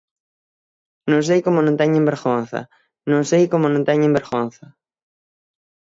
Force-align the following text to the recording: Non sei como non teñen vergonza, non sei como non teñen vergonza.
Non 1.11 1.21
sei 1.27 1.39
como 1.45 1.59
non 1.63 1.79
teñen 1.81 2.07
vergonza, 2.11 2.59
non 3.11 3.21
sei 3.31 3.43
como 3.53 3.67
non 3.73 3.83
teñen 3.89 4.15
vergonza. 4.19 4.65